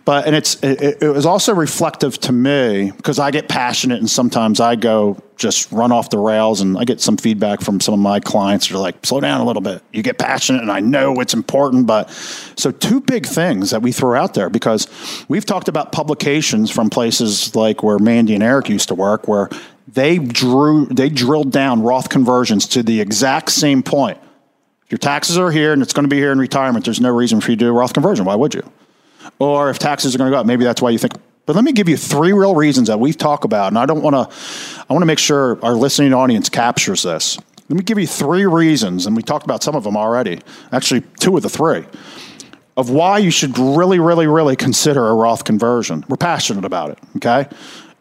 [0.06, 4.10] But and it's it, it was also reflective to me because I get passionate and
[4.10, 7.93] sometimes I go just run off the rails, and I get some feedback from some
[7.93, 8.68] of my clients.
[8.68, 11.86] They're like, "Slow down a little bit." You get passionate, and I know it's important,
[11.88, 12.10] but
[12.56, 14.88] so two big things that we throw out there because
[15.28, 19.50] we've talked about publications from places like where Mandy and Eric used to work, where
[19.88, 24.18] they drew they drilled down Roth conversions to the exact same point.
[24.90, 27.42] Your taxes are here and it's going to be here in retirement, there's no reason
[27.42, 28.26] for you to do a Roth conversion.
[28.26, 28.64] Why would you?
[29.40, 31.14] Or if taxes are going to go up, maybe that's why you think.
[31.46, 34.02] But let me give you three real reasons that we've talked about, and I don't
[34.02, 34.84] want to.
[34.90, 37.38] I want to make sure our listening audience captures this.
[37.70, 40.42] Let me give you three reasons, and we talked about some of them already.
[40.74, 41.86] Actually, two of the three
[42.76, 46.06] of why you should really, really, really consider a Roth conversion.
[46.10, 47.00] We're passionate about it.
[47.18, 47.48] Okay,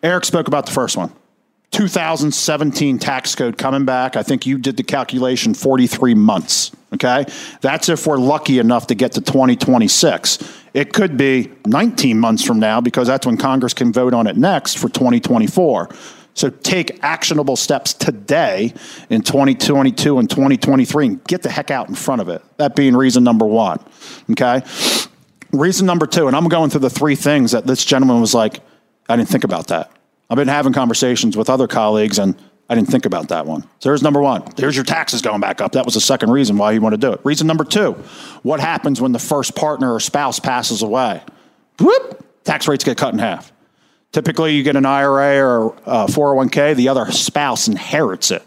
[0.03, 1.13] Eric spoke about the first one.
[1.73, 4.17] 2017 tax code coming back.
[4.17, 6.73] I think you did the calculation 43 months.
[6.95, 7.27] Okay.
[7.61, 10.63] That's if we're lucky enough to get to 2026.
[10.73, 14.37] It could be 19 months from now because that's when Congress can vote on it
[14.37, 15.91] next for 2024.
[16.35, 18.75] So take actionable steps today
[19.09, 22.43] in 2022 and 2023 and get the heck out in front of it.
[22.59, 23.83] That being reason number one.
[24.31, 24.63] Okay.
[25.53, 28.61] Reason number two, and I'm going through the three things that this gentleman was like,
[29.09, 29.91] I didn't think about that.
[30.29, 32.37] I've been having conversations with other colleagues, and
[32.69, 33.63] I didn't think about that one.
[33.79, 34.43] So there's number one.
[34.57, 35.73] There's your taxes going back up.
[35.73, 37.21] That was the second reason why you want to do it.
[37.25, 37.93] Reason number two
[38.43, 41.23] what happens when the first partner or spouse passes away?
[41.79, 43.53] Whoop, tax rates get cut in half.
[44.13, 48.43] Typically, you get an IRA or a 401k, the other spouse inherits it.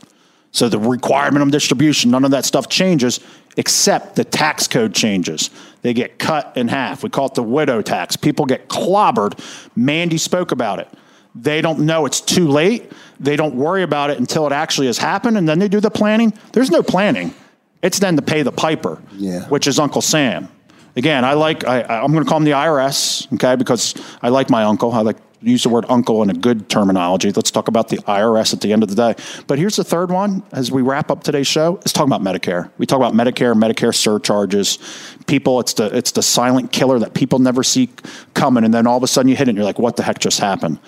[0.51, 3.19] So the requirement of distribution, none of that stuff changes,
[3.55, 5.51] except the tax code changes.
[5.83, 7.03] They get cut in half.
[7.03, 8.15] We call it the widow tax.
[8.15, 9.39] People get clobbered.
[9.75, 10.87] Mandy spoke about it.
[11.35, 12.91] They don't know it's too late.
[13.19, 15.91] They don't worry about it until it actually has happened, and then they do the
[15.91, 16.33] planning.
[16.53, 17.33] There's no planning.
[17.81, 19.45] It's then to pay the piper, yeah.
[19.47, 20.49] which is Uncle Sam.
[20.95, 21.65] Again, I like.
[21.65, 24.91] I, I'm going to call him the IRS, okay, because I like my uncle.
[24.91, 27.31] I like use the word uncle in a good terminology.
[27.31, 29.23] Let's talk about the IRS at the end of the day.
[29.47, 31.73] But here's the third one as we wrap up today's show.
[31.75, 32.69] Let's talk about Medicare.
[32.77, 34.79] We talk about Medicare, Medicare surcharges.
[35.27, 37.89] People, it's the it's the silent killer that people never see
[38.33, 40.03] coming, and then all of a sudden you hit it, and you're like, "What the
[40.03, 40.79] heck just happened?"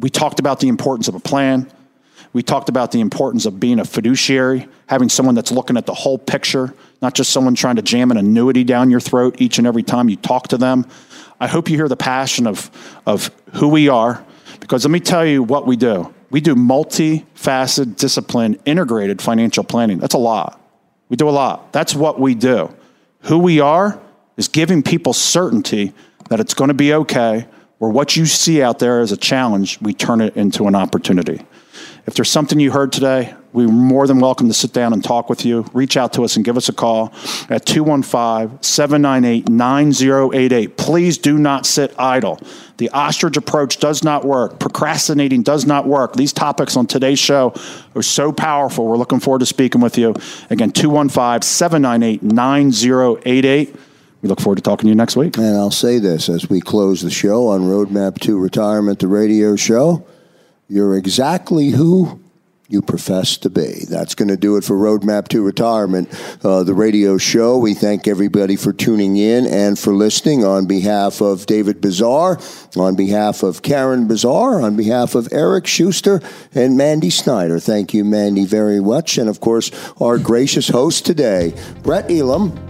[0.00, 1.70] We talked about the importance of a plan.
[2.32, 5.94] We talked about the importance of being a fiduciary, having someone that's looking at the
[5.94, 9.66] whole picture, not just someone trying to jam an annuity down your throat each and
[9.66, 10.86] every time you talk to them.
[11.40, 12.70] I hope you hear the passion of,
[13.06, 14.24] of who we are,
[14.60, 16.14] because let me tell you what we do.
[16.30, 19.98] We do multifaceted, discipline, integrated financial planning.
[19.98, 20.60] That's a lot.
[21.08, 21.72] We do a lot.
[21.72, 22.72] That's what we do.
[23.22, 24.00] Who we are
[24.36, 25.92] is giving people certainty
[26.28, 27.46] that it's going to be okay
[27.80, 31.40] where what you see out there as a challenge, we turn it into an opportunity.
[32.06, 35.30] If there's something you heard today, we're more than welcome to sit down and talk
[35.30, 35.64] with you.
[35.72, 37.10] Reach out to us and give us a call
[37.48, 40.76] at 215 798 9088.
[40.76, 42.38] Please do not sit idle.
[42.76, 44.58] The ostrich approach does not work.
[44.58, 46.12] Procrastinating does not work.
[46.12, 47.54] These topics on today's show
[47.94, 48.86] are so powerful.
[48.86, 50.14] We're looking forward to speaking with you.
[50.50, 53.74] Again, 215 798 9088.
[54.22, 55.36] We look forward to talking to you next week.
[55.38, 59.56] And I'll say this as we close the show on Roadmap to Retirement, the radio
[59.56, 60.06] show.
[60.68, 62.20] You're exactly who
[62.70, 63.84] you profess to be.
[63.88, 66.08] That's going to do it for Roadmap to Retirement,
[66.44, 67.58] uh, the radio show.
[67.58, 72.38] We thank everybody for tuning in and for listening on behalf of David Bazaar,
[72.76, 76.20] on behalf of Karen Bazaar, on behalf of Eric Schuster
[76.54, 77.58] and Mandy Snyder.
[77.58, 79.18] Thank you, Mandy, very much.
[79.18, 82.69] And of course, our gracious host today, Brett Elam.